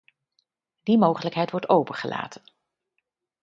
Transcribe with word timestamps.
Die 0.83 0.97
mogelijkheid 0.97 1.51
wordt 1.51 1.69
opengelaten. 1.69 2.41